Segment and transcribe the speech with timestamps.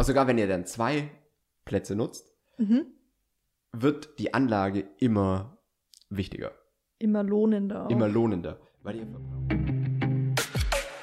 [0.00, 1.10] Aber sogar wenn ihr dann zwei
[1.66, 2.86] Plätze nutzt, Mhm.
[3.72, 5.58] wird die Anlage immer
[6.08, 6.52] wichtiger,
[6.98, 7.84] Immer lohnender.
[7.84, 7.90] Auch.
[7.90, 8.58] immer lohnender.
[8.82, 9.06] Weil ihr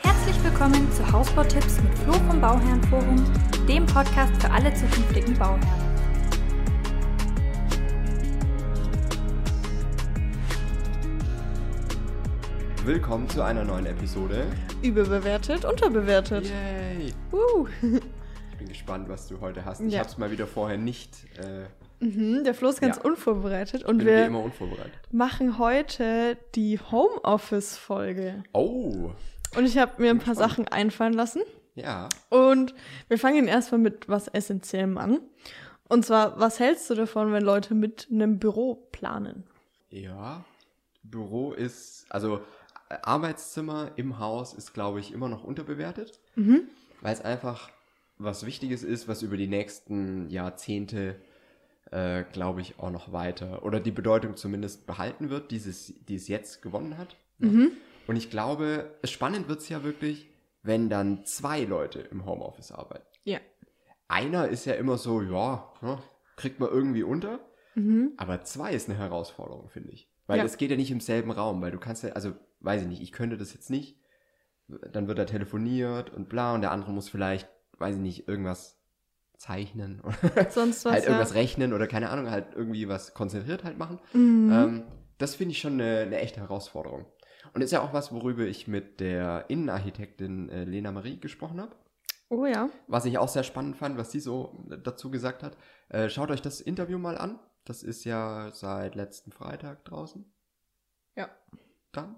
[0.02, 3.24] Herzlich willkommen zu Hausbautipps mit Flo vom Bauherrenforum,
[3.68, 5.62] dem Podcast für alle zukünftigen Bauherren.
[12.84, 14.48] Willkommen zu einer neuen Episode.
[14.82, 16.46] Überbewertet, unterbewertet.
[16.50, 17.14] Yay!
[17.32, 17.68] Uh.
[18.58, 19.82] Ich bin gespannt, was du heute hast.
[19.82, 20.00] Ich Ja.
[20.00, 21.12] habe es mal wieder vorher nicht.
[21.38, 21.66] Äh,
[22.04, 23.04] Mhm, der Flo ist ganz Ja.
[23.04, 24.94] unvorbereitet und bin wir immer unvorbereitet.
[25.12, 28.44] machen heute die Homeoffice-Folge.
[28.54, 29.12] Oh!
[29.56, 30.52] Und ich habe mir ein paar Spannend.
[30.52, 31.42] Sachen einfallen lassen.
[31.76, 32.10] Ja.
[32.30, 32.74] Und
[33.10, 35.20] wir fangen erstmal mit was Essentiellem an.
[35.88, 39.44] Und zwar, was hältst du davon, wenn Leute mit einem Büro planen?
[39.92, 40.46] Ja.
[41.04, 42.38] Büro ist, also
[42.90, 46.20] äh, Arbeitszimmer im Haus ist, glaube ich, immer noch unterbewertet.
[46.36, 46.64] Mhm.
[47.02, 47.70] Weil es einfach
[48.18, 51.16] was Wichtiges ist, was über die nächsten Jahrzehnte,
[51.92, 56.28] äh, glaube ich, auch noch weiter oder die Bedeutung zumindest behalten wird, dieses, die es
[56.28, 57.16] jetzt gewonnen hat.
[57.40, 57.72] Mhm.
[58.08, 60.30] Und ich glaube, es spannend wird es ja wirklich,
[60.64, 63.06] wenn dann zwei Leute im Homeoffice arbeiten.
[63.24, 63.40] Ja.
[64.08, 66.00] Einer ist ja immer so, ja, ne,
[66.38, 67.40] kriegt man irgendwie unter.
[67.76, 68.14] Mhm.
[68.18, 70.10] Aber zwei ist eine Herausforderung, finde ich.
[70.26, 70.44] Weil Ja.
[70.46, 73.02] es geht ja nicht im selben Raum, weil du kannst ja, also weiß ich nicht,
[73.02, 73.98] ich könnte das jetzt nicht.
[74.68, 77.48] Dann wird da telefoniert und bla und der andere muss vielleicht,
[77.80, 78.78] weiß ich nicht, irgendwas
[79.38, 80.94] zeichnen oder Sonst was?
[80.94, 81.10] halt ja.
[81.10, 84.00] irgendwas rechnen oder keine Ahnung, halt irgendwie was konzentriert halt machen.
[84.14, 84.52] Mhm.
[84.52, 84.84] Ähm,
[85.18, 87.06] das finde ich schon eine, eine echte Herausforderung.
[87.54, 91.76] Und ist ja auch was, worüber ich mit der Innenarchitektin äh, Lena Marie gesprochen habe.
[92.30, 92.70] oh ja.
[92.88, 95.58] Was ich auch sehr spannend fand, was sie so dazu gesagt hat.
[95.90, 97.40] Äh, schaut euch das Interview mal an.
[97.66, 100.26] Das ist ja seit letzten Freitag draußen.
[101.16, 101.30] Ja.
[101.92, 102.16] Dann?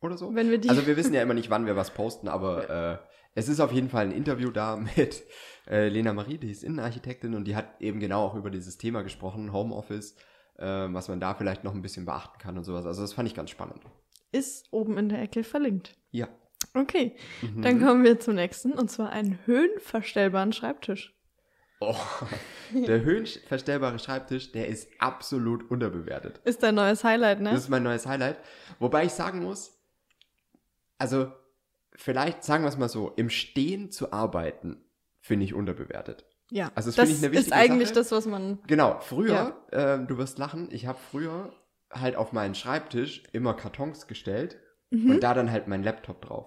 [0.00, 0.34] Oder so?
[0.34, 0.68] Wenn wir die.
[0.68, 2.70] Also wir wissen ja immer nicht, wann wir was posten, aber
[3.04, 5.22] äh, es ist auf jeden Fall ein Interview da mit
[5.68, 9.02] äh, Lena Marie, die ist Innenarchitektin und die hat eben genau auch über dieses Thema
[9.02, 10.16] gesprochen, Homeoffice,
[10.58, 12.86] äh, was man da vielleicht noch ein bisschen beachten kann und sowas.
[12.86, 13.82] Also das fand ich ganz spannend.
[14.32, 15.96] ist oben in der Ecke verlinkt.
[16.10, 16.28] Ja.
[16.74, 17.62] Okay, Mhm.
[17.62, 21.14] dann kommen wir zum nächsten und zwar einen höhenverstellbaren Schreibtisch.
[21.80, 21.94] Oh,
[22.86, 26.40] der höhenverstellbare Schreibtisch, der ist absolut unterbewertet.
[26.44, 27.50] Ist dein neues Highlight, ne?
[27.50, 28.38] Das ist mein neues Highlight.
[28.78, 29.78] Wobei ich sagen muss,
[30.98, 31.30] also
[31.96, 34.84] vielleicht sagen wir es mal so, im Stehen zu arbeiten,
[35.20, 36.26] finde ich unterbewertet.
[36.50, 37.98] ja, also das das finde ich eine ist wichtige eigentlich Sache.
[38.00, 38.58] das, was man.
[38.66, 41.52] Genau, früher, ähm, du wirst lachen, ich habe früher
[41.92, 44.58] halt auf meinen Schreibtisch immer Kartons gestellt
[44.90, 45.10] Mhm.
[45.12, 46.46] und da dann halt mein Laptop drauf.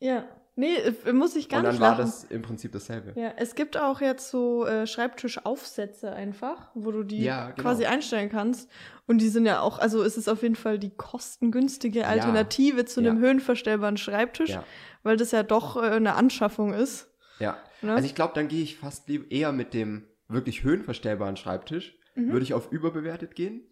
[0.00, 0.24] Ja,
[0.56, 3.18] nee, äh, muss ich gar und dann nicht war das im Prinzip dasselbe.
[3.20, 7.62] Ja, es gibt auch jetzt so äh, Schreibtischaufsätze einfach, wo du die Ja, genau.
[7.62, 8.70] quasi einstellen kannst.
[9.06, 13.00] Und die sind ja auch, also es ist auf jeden Fall die kostengünstige Alternative zu
[13.00, 13.22] einem Ja.
[13.22, 14.64] höhenverstellbaren Schreibtisch, Ja,
[15.02, 17.08] weil das ja doch äh, eine Anschaffung ist.
[17.38, 17.56] ja.
[17.80, 17.94] Ne?
[17.94, 22.32] Also ich glaube, dann gehe ich fast lieb eher mit dem wirklich höhenverstellbaren Schreibtisch, Mhm.
[22.32, 23.62] würde ich auf überbewertet gehen.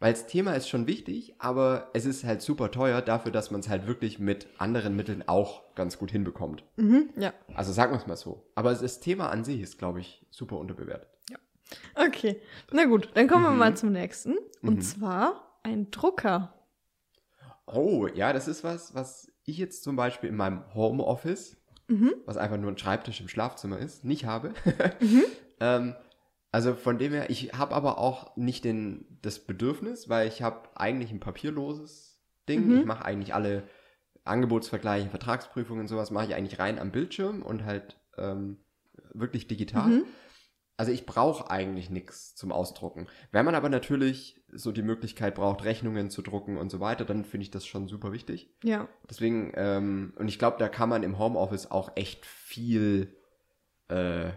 [0.00, 3.60] Weil das Thema ist schon wichtig, aber es ist halt super teuer dafür, dass man
[3.60, 6.62] es halt wirklich mit anderen Mitteln auch ganz gut hinbekommt.
[6.76, 7.32] Mhm, ja.
[7.54, 8.48] Also sagen wir es mal so.
[8.54, 11.08] Aber das Thema an sich ist, glaube ich, super unterbewertet.
[11.96, 12.40] Okay,
[12.72, 13.58] na gut, dann kommen wir Mhm.
[13.58, 14.36] mal zum nächsten.
[14.62, 14.80] Und Mhm.
[14.82, 16.54] zwar ein Drucker.
[17.66, 21.56] Oh, ja, das ist was, was ich jetzt zum Beispiel in meinem Homeoffice,
[21.88, 22.14] Mhm.
[22.24, 24.52] was einfach nur ein Schreibtisch im Schlafzimmer ist, nicht habe.
[25.00, 25.24] Mhm.
[25.60, 25.94] ähm,
[26.50, 30.68] also von dem her, ich habe aber auch nicht den, das Bedürfnis, weil ich habe
[30.74, 32.66] eigentlich ein papierloses Ding.
[32.66, 32.78] Mhm.
[32.80, 33.64] Ich mache eigentlich alle
[34.24, 38.58] Angebotsvergleiche, Vertragsprüfungen und sowas mache ich eigentlich rein am Bildschirm und halt ähm,
[39.12, 39.88] wirklich digital.
[39.88, 40.04] Mhm.
[40.78, 43.08] Also ich brauche eigentlich nichts zum Ausdrucken.
[43.32, 47.24] Wenn man aber natürlich so die Möglichkeit braucht, Rechnungen zu drucken und so weiter, dann
[47.24, 48.54] finde ich das schon super wichtig.
[48.62, 48.88] Ja.
[49.10, 53.16] Deswegen, ähm, und ich glaube, da kann man im Homeoffice auch echt viel,
[53.88, 54.30] äh,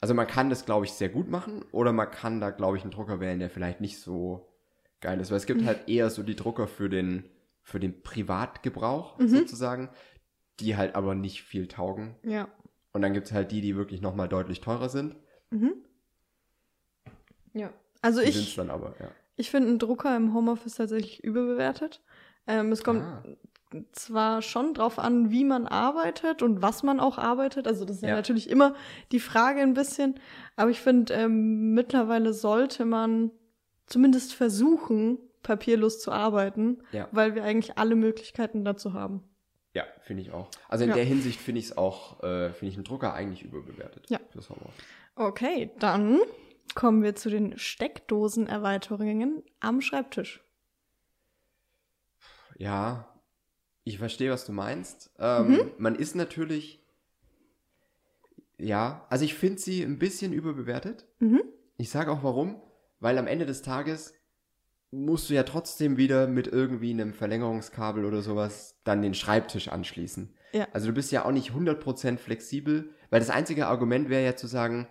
[0.00, 2.82] also man kann das, glaube ich, sehr gut machen oder man kann da, glaube ich,
[2.82, 4.48] einen Drucker wählen, der vielleicht nicht so
[5.00, 5.66] geil ist, weil es gibt Mhm.
[5.66, 7.24] halt eher so die Drucker für den,
[7.62, 9.28] für den Privatgebrauch Mhm.
[9.28, 9.90] sozusagen,
[10.60, 12.16] die halt aber nicht viel taugen.
[12.24, 12.48] Ja.
[12.92, 15.16] Und dann gibt es halt die, die wirklich nochmal deutlich teurer sind.
[15.50, 15.74] Mhm.
[17.54, 17.72] Ja.
[18.02, 19.10] Also Die ich, dann aber, ja.
[19.36, 22.02] ich finde einen Drucker im Homeoffice tatsächlich überbewertet.
[22.46, 23.22] Ähm, es kommt Ah.
[23.92, 27.66] Zwar schon drauf an, wie man arbeitet und was man auch arbeitet.
[27.66, 28.14] Also das ist ja, Ja.
[28.16, 28.74] natürlich immer
[29.12, 30.18] die Frage ein bisschen.
[30.56, 33.30] Aber ich finde, ähm, mittlerweile sollte man
[33.86, 37.08] zumindest versuchen, papierlos zu arbeiten, Ja.
[37.12, 39.22] weil wir eigentlich alle Möglichkeiten dazu haben.
[39.74, 40.48] Ja, finde ich auch.
[40.68, 40.96] Also in Ja.
[40.96, 44.08] der Hinsicht finde ich es auch, äh, finde ich einen Drucker eigentlich überbewertet.
[44.08, 44.18] Ja.
[44.30, 44.84] Fürs Homeoffice.
[45.14, 46.18] Okay, dann
[46.74, 50.42] kommen wir zu den Steckdosenerweiterungen am Schreibtisch.
[52.56, 53.08] Ja,
[53.88, 55.10] ich verstehe, was du meinst.
[55.18, 55.70] Ähm, Mhm.
[55.78, 56.82] Man ist natürlich,
[58.60, 61.06] Ja, also ich finde sie ein bisschen überbewertet.
[61.20, 61.42] Mhm.
[61.76, 62.60] Ich sage auch warum,
[62.98, 64.14] weil am Ende des Tages
[64.90, 70.34] musst du ja trotzdem wieder mit irgendwie einem Verlängerungskabel oder sowas dann den Schreibtisch anschließen.
[70.52, 70.66] Ja.
[70.72, 74.46] Also du bist ja auch nicht 100% flexibel, weil das einzige Argument wäre ja zu
[74.48, 74.88] sagen,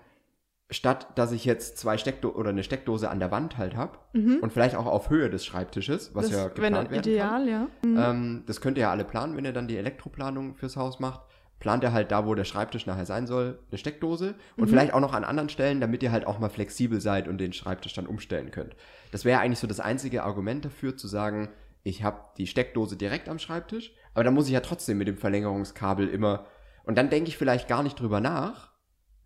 [0.69, 4.39] statt dass ich jetzt zwei Steckdosen oder eine Steckdose an der Wand halt habe Mhm.
[4.41, 7.67] und vielleicht auch auf Höhe des Schreibtisches, was das ja geplant werden ideal, ja.
[7.81, 7.91] kann.
[7.91, 7.97] Mhm.
[7.99, 11.21] Ähm, das könnt ihr ja alle planen, wenn ihr dann die Elektroplanung fürs Haus macht.
[11.59, 14.69] Plant ihr halt da, wo der Schreibtisch nachher sein soll, eine Steckdose und Mhm.
[14.69, 17.51] vielleicht auch noch an anderen Stellen, damit ihr halt auch mal flexibel seid und den
[17.53, 18.75] Schreibtisch dann umstellen könnt.
[19.11, 21.49] Das wäre eigentlich so das einzige Argument dafür, zu sagen,
[21.83, 25.17] ich habe die Steckdose direkt am Schreibtisch, aber dann muss ich ja trotzdem mit dem
[25.17, 26.45] Verlängerungskabel immer.
[26.83, 28.71] Und dann denke ich vielleicht gar nicht drüber nach,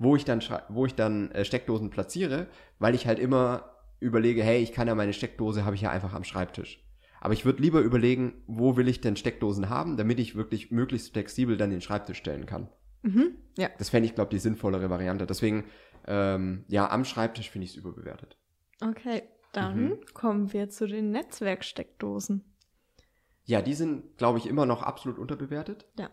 [0.01, 2.47] wo ich dann, wo ich dann äh, Steckdosen platziere,
[2.79, 6.13] weil ich halt immer überlege, hey, ich kann ja meine Steckdose, habe ich ja einfach
[6.13, 6.83] am Schreibtisch.
[7.19, 11.13] Aber ich würde lieber überlegen, wo will ich denn Steckdosen haben, damit ich wirklich möglichst
[11.13, 12.67] flexibel dann den Schreibtisch stellen kann.
[13.03, 13.35] Mhm.
[13.59, 13.69] Ja.
[13.77, 15.27] Das fände ich, glaube ich, die sinnvollere Variante.
[15.27, 15.65] Deswegen,
[16.07, 18.37] ähm, ja, am Schreibtisch finde ich es überbewertet.
[18.83, 19.21] Okay,
[19.53, 19.97] dann Mhm.
[20.15, 22.43] kommen wir zu den Netzwerksteckdosen.
[23.45, 25.85] Ja, die sind, glaube ich, immer noch absolut unterbewertet.
[25.99, 26.09] Ja.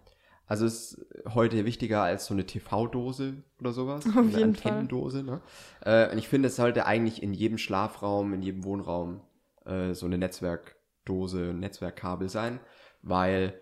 [0.48, 4.06] Also ist heute wichtiger als so eine TV-Dose oder sowas.
[4.08, 4.72] Auf eine jeden Fall.
[4.72, 5.40] Antennendose, ne?
[5.82, 9.20] Äh, und ich finde, es sollte eigentlich in jedem Schlafraum, in jedem Wohnraum
[9.66, 12.60] äh, so eine Netzwerkdose, Netzwerkkabel sein,
[13.02, 13.60] weil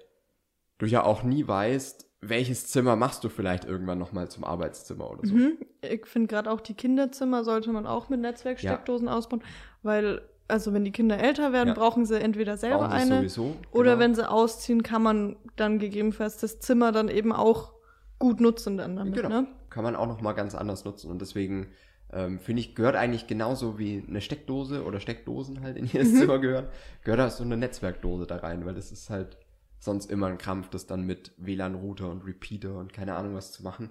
[0.79, 5.27] du ja auch nie weißt, welches Zimmer machst du vielleicht irgendwann nochmal zum Arbeitszimmer oder
[5.27, 5.35] so.
[5.35, 5.59] Mhm.
[5.83, 9.43] Ich finde gerade auch die Kinderzimmer sollte man auch mit Netzwerksteckdosen ausbauen,
[9.83, 11.75] weil, also wenn die Kinder älter werden, Ja.
[11.75, 13.57] brauchen sie entweder selber sie eine sowieso.
[13.73, 14.01] oder genau.
[14.05, 17.73] wenn sie ausziehen, kann man dann gegebenenfalls das Zimmer dann eben auch
[18.19, 19.29] gut nutzen dann damit, Genau.
[19.29, 19.47] ne?
[19.71, 21.11] Kann man auch nochmal ganz anders nutzen.
[21.11, 21.69] Und deswegen
[22.13, 26.19] ähm, finde ich, gehört eigentlich genauso wie eine Steckdose oder Steckdosen halt in jedes Mhm.
[26.19, 26.69] Zimmer gehören,
[27.03, 29.37] gehört da so eine Netzwerkdose da rein, weil das ist halt
[29.81, 33.63] sonst immer ein Krampf, das dann mit WLAN-Router und Repeater und keine Ahnung was zu
[33.65, 33.91] machen.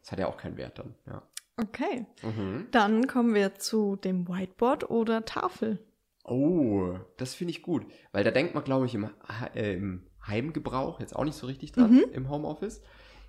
[0.00, 1.22] Das hat ja auch keinen Wert dann, ja.
[1.60, 2.06] Okay.
[2.22, 2.68] Mhm.
[2.70, 5.78] Dann kommen wir zu dem Whiteboard oder Tafel.
[6.28, 9.08] Oh, das finde ich gut, weil da denkt man, glaube ich, im,
[9.54, 12.04] äh, im Heimgebrauch jetzt auch nicht so richtig dran, Mhm.
[12.12, 12.82] im Homeoffice.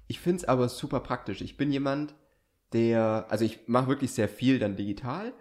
[0.07, 1.41] Ich finde es aber super praktisch.
[1.41, 2.15] Ich bin jemand,
[2.73, 5.33] der, also ich mache wirklich sehr viel dann digital,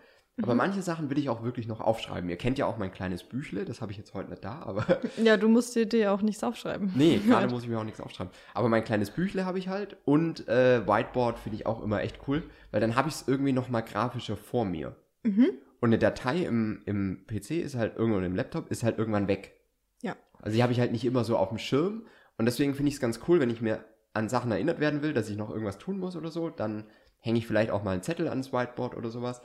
[0.42, 0.58] aber Mhm.
[0.58, 2.28] manche Sachen will ich auch wirklich noch aufschreiben.
[2.28, 4.84] Ihr kennt ja auch mein kleines Büchle, das habe ich jetzt heute nicht da, aber
[5.24, 6.92] Ja, du musst dir, dir auch nichts aufschreiben.
[6.94, 8.32] nee, gerade muss ich mir auch nichts aufschreiben.
[8.52, 12.18] Aber mein kleines Büchle habe ich halt und äh, Whiteboard finde ich auch immer echt
[12.28, 14.94] cool, weil dann habe ich es irgendwie noch mal grafischer vor mir.
[15.22, 15.48] Mhm.
[15.80, 19.60] Und eine Datei im, im PC ist halt irgendwann im Laptop ist halt irgendwann weg.
[20.02, 20.16] Ja.
[20.40, 22.06] Also die habe ich halt nicht immer so auf dem Schirm.
[22.38, 25.12] Und deswegen finde ich es ganz cool, wenn ich mir an Sachen erinnert werden will,
[25.12, 26.84] dass ich noch irgendwas tun muss oder so, dann
[27.18, 29.42] hänge ich vielleicht auch mal einen Zettel ans Whiteboard oder sowas.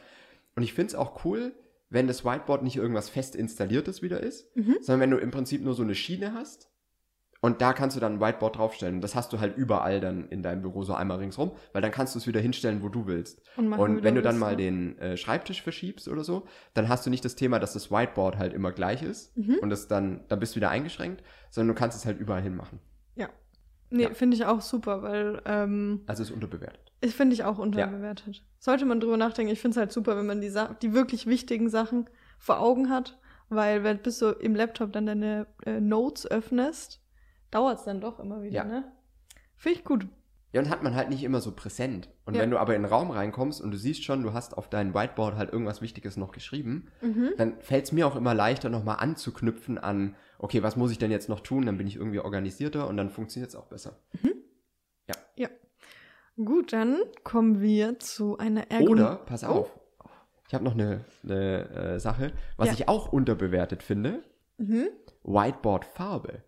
[0.56, 1.54] Und ich finde es auch cool,
[1.90, 4.78] wenn das Whiteboard nicht irgendwas fest installiertes wieder ist, Mhm.
[4.80, 6.70] sondern wenn du im Prinzip nur so eine Schiene hast
[7.42, 8.96] und da kannst du dann ein Whiteboard draufstellen.
[8.96, 11.92] Und das hast du halt überall dann in deinem Büro so einmal ringsrum, weil dann
[11.92, 13.42] kannst du es wieder hinstellen, wo du willst.
[13.58, 16.46] Und, machen Und wenn du dann mal den äh, Schreibtisch verschiebst oder so,
[16.76, 19.58] dann hast du nicht das Thema, dass das Whiteboard halt immer gleich ist Mhm.
[19.62, 22.56] und das dann, dann bist du wieder eingeschränkt, sondern du kannst es halt überall hin
[22.56, 22.80] machen.
[23.94, 24.14] Nee, Ja.
[24.14, 26.94] finde ich auch super, weil ähm, Also ist unterbewertet.
[27.02, 28.42] ich finde ich auch unterbewertet.
[28.58, 29.52] Sollte man drüber nachdenken.
[29.52, 32.10] Ich finde es halt super, wenn man die, Sa die wirklich wichtigen Sachen
[32.40, 37.01] vor Augen hat, weil wenn bis du im Laptop dann deine äh, Notes öffnest,
[37.52, 38.64] dauert es dann doch immer wieder, Ja.
[38.66, 38.92] ne?
[39.56, 40.08] Finde ich gut.
[40.54, 42.10] Ja, und hat man halt nicht immer so präsent.
[42.26, 42.42] Und Ja.
[42.42, 44.94] wenn du aber in den Raum reinkommst und du siehst schon, du hast auf deinem
[44.94, 47.32] Whiteboard halt irgendwas Wichtiges noch geschrieben, Mhm.
[47.38, 51.12] dann fällt es mir auch immer leichter, nochmal anzuknüpfen an, okay, was muss ich denn
[51.12, 51.66] jetzt noch tun?
[51.66, 53.98] Dann bin ich irgendwie organisierter und dann funktioniert es auch besser.
[56.38, 59.48] Gut, dann kommen wir zu einer Ergon Oder, pass Oh.
[59.48, 59.80] auf,
[60.48, 62.74] ich habe noch eine, eine äh, Sache, was Ja.
[62.74, 64.24] ich auch unterbewertet finde,
[64.58, 64.88] Mhm.
[65.24, 66.42] Whiteboard-Farbe.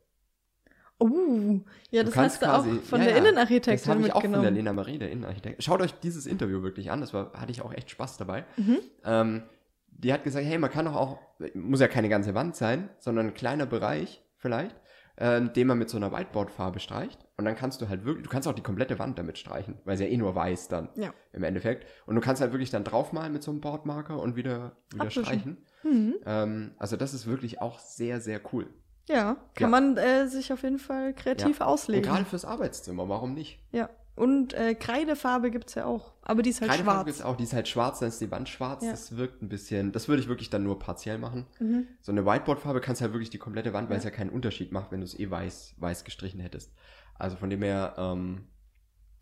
[1.04, 1.60] Oh,
[1.92, 4.14] ja, Du das hast du auch quasi- von ja, der ja, Das Innenarchitektin habe ich
[4.14, 4.56] auch von der mitgenommen.
[4.56, 5.62] Lena Marie, der Innenarchitektin.
[5.62, 8.46] Schaut euch dieses Interview wirklich an, das war, hatte ich auch echt Spaß dabei.
[8.58, 8.78] Mhm.
[9.04, 9.44] Ähm,
[9.90, 11.20] die hat gesagt, hey, man kann doch auch,
[11.54, 14.76] muss ja keine ganze Wand sein, sondern ein kleiner Bereich vielleicht,
[15.18, 17.20] ähm, den man mit so einer Whiteboard-Farbe streicht.
[17.38, 19.96] Und dann kannst du halt wirklich, du kannst auch die komplette Wand damit streichen, weil
[19.98, 21.14] sie ja eh nur weiß dann Ja.
[21.32, 21.86] im Endeffekt.
[22.06, 25.24] Und du kannst halt wirklich dann draufmalen mit so einem Boardmarker und wieder, wieder Abwischen.
[25.26, 25.58] streichen.
[25.84, 26.16] Mhm.
[26.26, 28.68] Ähm, also das ist wirklich auch sehr, sehr cool.
[29.10, 29.68] Ja, kann Ja.
[29.68, 32.04] man äh, sich auf jeden Fall kreativ Und auslegen.
[32.04, 33.60] gerade fürs Arbeitszimmer, warum nicht?
[33.72, 33.90] Ja.
[34.16, 36.14] Und äh, Kreidefarbe gibt's ja auch.
[36.22, 37.06] Aber die ist halt Kreidefarbe schwarz.
[37.08, 38.84] gibt's auch, die ist halt schwarz, dann ist die Wand schwarz.
[38.86, 38.92] Ja.
[38.92, 41.48] Das wirkt ein bisschen, das würde ich wirklich dann nur partiell machen.
[41.60, 41.88] Mhm.
[42.00, 44.72] So eine Whiteboard-Farbe kannst du halt wirklich die komplette Wand, weil es ja keinen Unterschied
[44.72, 46.72] macht, wenn du es eh weiß, weiß gestrichen hättest.
[47.18, 48.48] Also von dem her, ähm,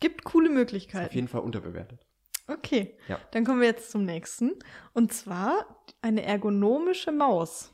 [0.01, 1.15] Gibt coole ist auf Möglichkeiten.
[1.15, 2.05] jeden Fall unterbewertet.
[2.47, 3.17] Okay, Ja.
[3.31, 4.51] dann kommen wir jetzt zum nächsten.
[4.93, 7.73] Und zwar eine ergonomische Maus.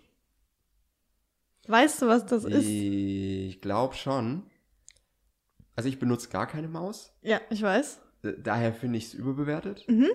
[1.68, 2.66] Weißt du, was das ist?
[2.68, 4.44] Ich glaube schon.
[5.76, 7.14] Also ich benutze gar keine Maus.
[7.22, 8.02] Ja, ich weiß.
[8.40, 9.86] Daher finde ich es überbewertet.
[9.88, 10.10] Mhm.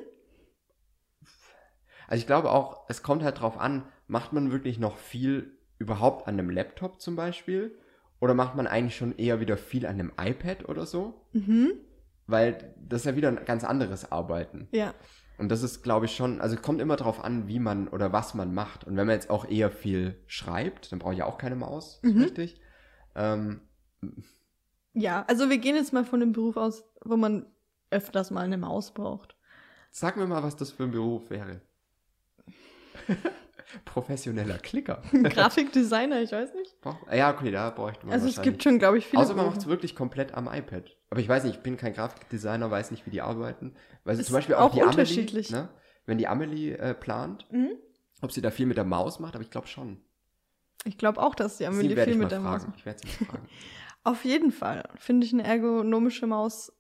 [2.09, 6.27] Also ich glaube auch, es kommt halt drauf an, macht man wirklich noch viel überhaupt
[6.29, 7.79] an einem Laptop zum Beispiel?
[8.21, 11.27] Oder macht man eigentlich schon eher wieder viel an einem iPad oder so?
[11.33, 11.73] Mhm.
[12.27, 14.69] Weil das ist ja wieder ein ganz anderes Arbeiten.
[14.73, 14.95] Ja.
[15.43, 18.33] Und das ist, glaube ich, schon, also kommt immer drauf an, wie man oder was
[18.35, 18.85] man macht.
[18.85, 21.99] Und wenn man jetzt auch eher viel schreibt, dann brauche ich ja auch keine Maus,
[22.05, 22.23] Mhm.
[22.23, 22.61] richtig?
[23.17, 23.61] Ähm,
[24.95, 27.47] Ja, also wir gehen jetzt mal von dem Beruf aus, wo man
[27.91, 29.37] öfters mal eine Maus braucht.
[29.91, 31.61] sag mir mal, was das für ein Beruf wäre.
[33.85, 35.03] Professioneller Klicker.
[35.13, 36.77] Grafikdesigner, ich weiß nicht.
[37.13, 39.23] Ja, okay, da bräuchte man Also es gibt schon, glaube ich, viele.
[39.23, 40.97] Außer man macht es wirklich komplett am iPad.
[41.11, 43.75] Aber ich weiß nicht, ich bin kein Grafikdesigner, weiß nicht, wie die arbeiten.
[44.05, 45.51] Weil sie Ist zum Beispiel auch, auch die unterschiedlich.
[45.53, 45.75] Amelie, ne?
[46.07, 47.71] wenn die Amelie äh, plant, Mhm.
[48.23, 50.01] ob sie da viel mit der Maus macht, aber ich glaube schon.
[50.85, 52.71] Ich glaube auch, dass die Amelie viel mit der Maus fragen.
[52.71, 52.79] macht.
[52.81, 53.49] Ich werde sie mal fragen.
[54.05, 56.73] Auf jeden Fall finde ich eine ergonomische Maus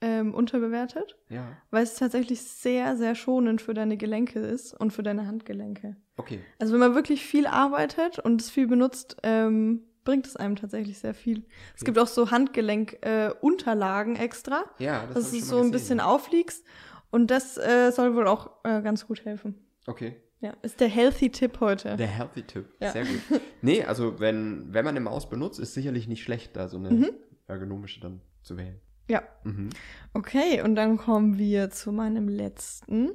[0.00, 5.02] ähm, unterbewertet, ja, weil es tatsächlich sehr, sehr schonend für deine Gelenke ist und für
[5.02, 5.96] deine Handgelenke.
[6.16, 6.40] okay.
[6.58, 10.98] Also wenn man wirklich viel arbeitet und es viel benutzt, ähm, bringt es einem tatsächlich
[10.98, 11.38] sehr viel.
[11.74, 11.86] Es Okay.
[11.86, 16.64] gibt auch so Handgelenk-Unterlagen extra, Ja, das dass du so ein bisschen aufliegst
[17.10, 19.54] und das äh, soll wohl auch äh, ganz gut helfen.
[19.86, 20.16] Okay.
[20.40, 21.96] Ja, ist der Healthy-Tipp heute.
[21.96, 22.66] Der Healthy Tipp.
[22.80, 22.92] Ja.
[22.92, 23.20] Sehr gut.
[23.60, 26.90] Nee, also wenn, wenn man eine Maus benutzt, ist sicherlich nicht schlecht, da so eine
[26.92, 27.10] Mhm.
[27.48, 28.80] ergonomische dann zu wählen.
[29.08, 29.22] Ja.
[29.44, 29.70] Mhm.
[30.12, 33.10] Okay, und dann kommen wir zu meinem letzten.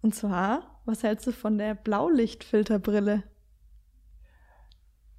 [0.00, 3.22] Und zwar, was hältst du von der Blaulichtfilterbrille?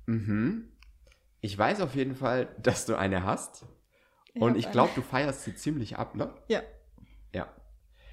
[0.06, 0.70] Mhm.
[1.42, 3.66] Ich weiß auf jeden Fall, dass du eine hast.
[4.36, 6.34] Und hab ich glaube, du feierst sie ziemlich ab, ne?
[6.48, 6.62] Ja.
[7.34, 7.54] Ja.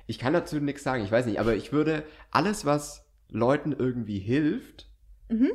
[0.06, 4.18] Ich kann dazu nichts sagen, ich weiß nicht, aber ich würde alles, was Leuten irgendwie
[4.18, 4.90] hilft,
[5.30, 5.52] Mhm.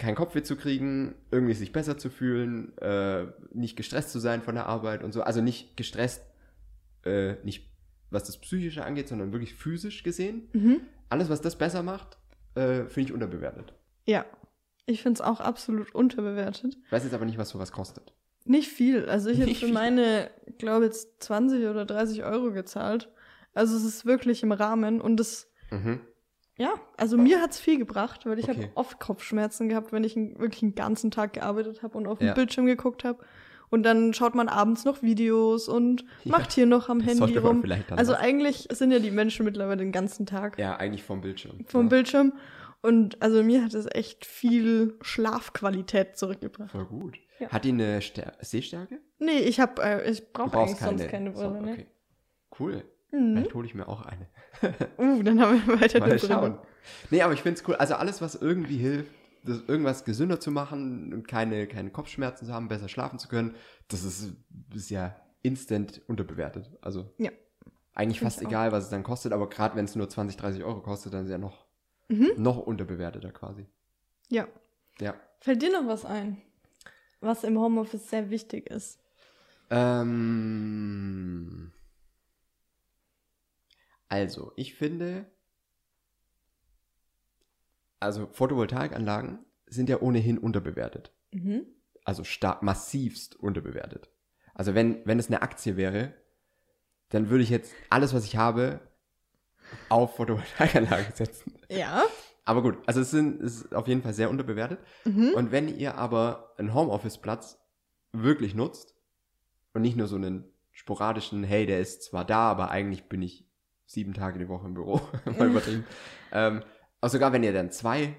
[0.00, 4.54] Keinen Kopfweh zu kriegen, irgendwie sich besser zu fühlen, äh, nicht gestresst zu sein von
[4.54, 6.22] der Arbeit und so, also nicht gestresst,
[7.04, 7.70] äh, nicht
[8.10, 10.48] was das Psychische angeht, sondern wirklich physisch gesehen.
[10.52, 10.80] Mhm.
[11.08, 12.18] Alles, was das besser macht,
[12.54, 13.72] äh, finde ich unterbewertet.
[14.06, 14.24] Ja.
[14.86, 16.76] Ich finde es auch absolut unterbewertet.
[16.84, 18.12] Ich weiß jetzt aber nicht, was sowas kostet.
[18.44, 19.08] Nicht viel.
[19.08, 23.08] Also ich habe für meine, glaube jetzt 20 oder 30 Euro gezahlt.
[23.54, 26.00] Also es ist wirklich im Rahmen und es, Mhm.
[26.60, 28.62] Ja, also mir hat's viel gebracht, weil ich Okay.
[28.64, 32.18] habe oft Kopfschmerzen gehabt, wenn ich einen, wirklich einen ganzen Tag gearbeitet habe und auf
[32.18, 32.34] den Ja.
[32.34, 33.18] Bildschirm geguckt habe.
[33.70, 37.64] Und dann schaut man abends noch Videos und Ja, macht hier noch am Handy rum.
[37.90, 38.22] Also machen.
[38.24, 41.64] eigentlich sind ja die Menschen mittlerweile den ganzen Tag Ja, eigentlich vom Bildschirm.
[41.66, 41.88] vom ja.
[41.88, 42.32] Bildschirm.
[42.82, 46.70] Und also mir hat es echt viel Schlafqualität zurückgebracht.
[46.72, 47.18] Voll gut.
[47.38, 47.48] Ja.
[47.50, 48.98] Hat die eine Stär Sehstärke?
[49.18, 51.48] Nee, ich habe, äh, ich brauche eigentlich sonst keine Brille.
[51.54, 51.72] So, ne?
[51.72, 51.86] okay.
[52.58, 52.84] Cool.
[53.12, 53.34] Mhm.
[53.36, 54.26] Vielleicht hole ich mir auch eine.
[54.98, 56.58] Uh, dann haben wir weiter Mal schauen.
[57.10, 57.76] Nee, aber ich finde es cool.
[57.76, 59.12] Also alles, was irgendwie hilft,
[59.44, 63.54] das irgendwas gesünder zu machen und keine, keine Kopfschmerzen zu haben, besser schlafen zu können,
[63.88, 64.32] das ist,
[64.74, 66.70] ist ja instant unterbewertet.
[66.82, 67.30] Also Ja.
[67.94, 68.46] eigentlich fast auch.
[68.48, 71.24] egal, was es dann kostet, aber gerade wenn es nur 20, 30 Euro kostet, dann
[71.24, 71.64] ist ja noch,
[72.08, 72.30] Mhm.
[72.36, 73.66] noch unterbewerteter quasi.
[74.28, 74.46] Ja.
[75.00, 75.14] Ja.
[75.40, 76.36] Fällt dir noch was ein,
[77.20, 78.98] was im Homeoffice sehr wichtig ist?
[80.40, 81.72] Ähm,
[84.10, 85.24] also, ich finde,
[88.00, 91.12] also Photovoltaikanlagen sind ja ohnehin unterbewertet.
[91.30, 91.64] Mhm.
[92.04, 94.10] Also stark, massivst unterbewertet.
[94.52, 96.12] Also wenn, wenn es eine Aktie wäre,
[97.10, 98.80] dann würde ich jetzt alles, was ich habe,
[99.88, 101.54] auf Photovoltaikanlagen setzen.
[101.70, 102.02] Ja.
[102.44, 104.80] Aber gut, also es, sind, es ist auf jeden Fall sehr unterbewertet.
[105.04, 105.34] Mhm.
[105.36, 107.60] Und wenn ihr aber einen Homeoffice-Platz
[108.10, 108.96] wirklich nutzt
[109.72, 113.49] und nicht nur so einen sporadischen, hey, der ist zwar da, aber eigentlich bin ich
[113.90, 115.00] sieben Tage die Woche im Büro,
[115.38, 115.84] mal übertrieben.
[116.32, 116.62] ähm,
[117.00, 118.14] aber sogar wenn ihr dann zwei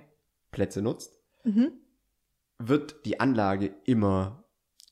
[0.52, 1.72] Plätze nutzt, Mhm.
[2.60, 4.44] wird die Anlage immer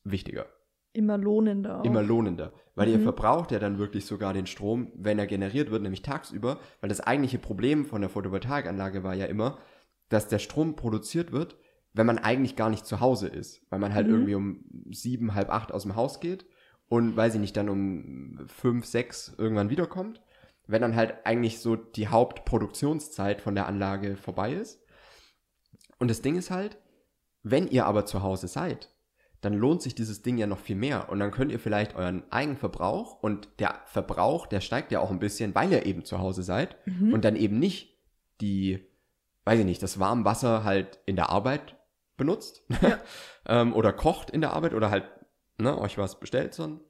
[0.03, 0.45] wichtiger,
[0.93, 1.81] Immer lohnender.
[1.81, 1.83] Auch.
[1.83, 2.53] immer lohnender.
[2.75, 3.03] Weil ihr Mhm.
[3.03, 6.59] verbraucht ja dann wirklich sogar den Strom, wenn er generiert wird, nämlich tagsüber.
[6.81, 9.59] Weil das eigentliche Problem von der Photovoltaikanlage war ja immer,
[10.07, 11.57] dass der Strom produziert wird,
[11.93, 13.61] wenn man eigentlich gar nicht zu Hause ist.
[13.69, 14.13] Weil man halt Mhm.
[14.13, 16.45] irgendwie um sieben, halb acht aus dem Haus geht
[16.87, 20.21] und weiß ich nicht, dann um fünf, sechs irgendwann wiederkommt.
[20.71, 24.81] Wenn dann halt eigentlich so die Hauptproduktionszeit von der Anlage vorbei ist.
[25.97, 26.77] Und das Ding ist halt,
[27.43, 28.89] wenn ihr aber zu Hause seid,
[29.41, 31.09] dann lohnt sich dieses Ding ja noch viel mehr.
[31.09, 35.19] Und dann könnt ihr vielleicht euren Eigenverbrauch und der Verbrauch, der steigt ja auch ein
[35.19, 37.13] bisschen, weil ihr eben zu Hause seid Mhm.
[37.13, 37.97] und dann eben nicht
[38.41, 38.85] die,
[39.45, 41.77] weiß ich nicht, das warme Wasser halt in der Arbeit
[42.17, 42.99] benutzt Ja.
[43.47, 45.05] ähm, oder kocht in der Arbeit oder halt
[45.57, 46.81] ne, euch was bestellt, sondern,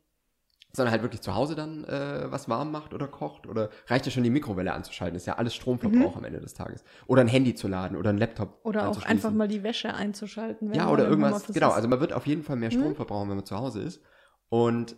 [0.71, 4.11] sondern halt wirklich zu Hause dann äh, was warm macht oder kocht oder reicht ja
[4.11, 6.83] schon die Mikrowelle anzuschalten, ist ja alles Stromverbrauch am Ende des Tages.
[7.07, 10.69] Oder ein Handy zu laden oder ein Laptop Oder auch einfach mal die Wäsche einzuschalten.
[10.69, 11.47] wenn Ja, oder irgendwas.
[11.47, 11.73] Genau, ist.
[11.75, 12.95] also man wird auf jeden Fall mehr Strom Mhm.
[12.95, 14.01] verbrauchen, wenn man zu Hause ist.
[14.49, 14.95] Und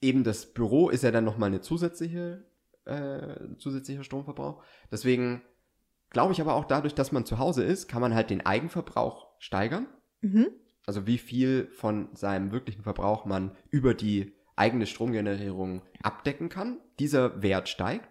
[0.00, 2.44] eben das Büro ist ja dann nochmal eine zusätzliche,
[2.84, 4.62] äh, zusätzlicher Stromverbrauch.
[4.90, 5.42] Deswegen
[6.10, 9.28] glaube ich aber auch dadurch, dass man zu Hause ist, kann man halt den Eigenverbrauch
[9.38, 9.86] steigern.
[10.20, 10.48] Mhm.
[10.86, 16.78] Also wie viel von seinem wirklichen Verbrauch man über die eigene Stromgenerierung abdecken kann.
[16.98, 18.08] Dieser Wert steigt.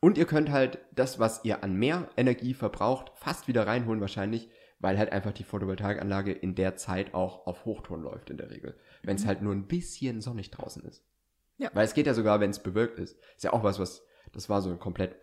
[0.00, 4.48] Und ihr könnt halt das, was ihr an mehr Energie verbraucht, fast wieder reinholen wahrscheinlich,
[4.78, 8.78] weil halt einfach die Photovoltaikanlage in der Zeit auch auf Hochton läuft in der Regel.
[9.02, 9.28] Wenn es Mhm.
[9.28, 11.04] halt nur ein bisschen sonnig draußen ist.
[11.58, 11.68] Ja.
[11.74, 13.18] Weil es geht ja sogar, wenn es bewölkt ist.
[13.36, 14.02] Ist ja auch was, was,
[14.32, 15.20] das war so ein komplett,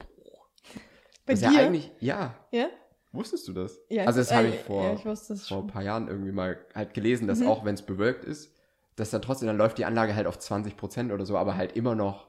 [1.26, 1.60] Bei das ist dir?
[1.60, 2.68] ja eigentlich, ja, ja?
[3.12, 3.80] wusstest du das?
[3.90, 6.08] Ja, also das habe äh, ich vor, Ja, ich wusste es vor ein paar Jahren
[6.08, 7.48] irgendwie mal halt gelesen, dass Mhm.
[7.48, 8.54] auch wenn es bewölkt ist,
[8.98, 11.96] dass dann trotzdem, dann läuft die Anlage halt auf 20% oder so, aber halt immer
[11.96, 12.28] noch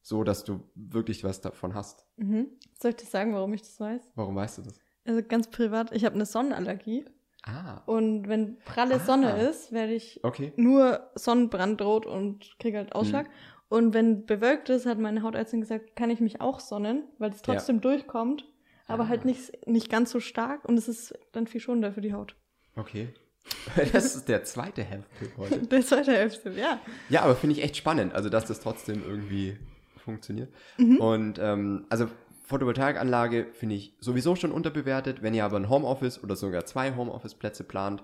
[0.00, 2.06] so, dass du wirklich was davon hast.
[2.16, 2.48] Mhm.
[2.80, 4.00] Soll ich dir sagen, warum ich das weiß?
[4.14, 4.78] Warum weißt du das?
[5.06, 7.04] Also ganz privat, ich habe eine Sonnenallergie.
[7.46, 8.98] Ah, Und wenn pralle Ah.
[9.00, 10.54] Sonne ist, werde ich okay.
[10.56, 13.26] nur Sonnenbrandrot und kriege halt Ausschlag.
[13.26, 13.32] Mhm.
[13.68, 17.38] Und wenn bewölkt ist, hat meine Hautärztin gesagt, kann ich mich auch sonnen, weil es
[17.46, 17.54] Ja.
[17.54, 18.46] trotzdem durchkommt,
[18.86, 19.08] aber Ah.
[19.08, 22.36] halt nicht, nicht ganz so stark und es ist dann viel schonender für die Haut.
[22.76, 23.08] Okay.
[23.92, 25.58] Das ist der zweite Health-Tipp heute.
[25.66, 26.80] Der zweite Hälfte, ja.
[27.08, 29.58] Ja, aber finde ich echt spannend, also dass das trotzdem irgendwie
[29.96, 30.52] funktioniert.
[30.78, 30.98] Mhm.
[30.98, 32.08] Und ähm, also
[32.44, 35.22] Photovoltaikanlage finde ich sowieso schon unterbewertet.
[35.22, 38.02] Wenn ihr aber ein Homeoffice oder sogar zwei Homeoffice-Plätze plant,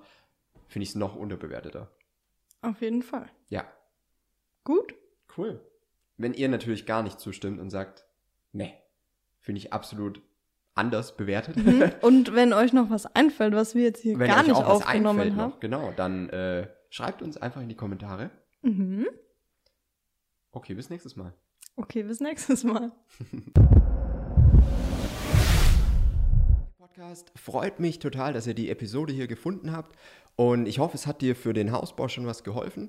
[0.67, 1.91] finde ich es noch unterbewerteter.
[2.63, 3.29] Auf jeden Fall.
[3.49, 3.65] Ja,
[4.65, 4.95] Gut.
[5.37, 5.61] cool.
[6.17, 8.05] Wenn ihr natürlich gar nicht zustimmt und sagt,
[8.53, 8.73] ne,
[9.41, 10.23] finde ich absolut
[10.81, 11.57] anders bewertet.
[11.57, 11.93] Mhm.
[12.01, 15.51] Und wenn euch noch was einfällt, was wir jetzt hier Wenn gar nicht aufgenommen haben.
[15.51, 18.31] noch, genau, dann äh, schreibt uns einfach in die Kommentare.
[18.63, 19.07] Mhm.
[20.53, 21.33] Okay, bis nächstes Mal.
[21.77, 22.91] Okay, bis nächstes Mal.
[26.79, 27.33] Podcast.
[27.37, 29.97] Freut mich total, dass ihr die Episode hier gefunden habt
[30.37, 32.89] und ich hoffe, es hat dir für den Hausbau schon was geholfen.